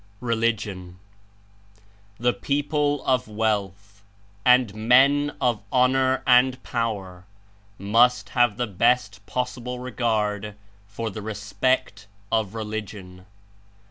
[0.19, 0.97] RELIGION
[2.19, 4.01] "The people of wealth
[4.43, 7.25] and men of honor and pow er
[7.77, 10.55] must have the best possible regard
[10.87, 13.27] for the respect of Religion.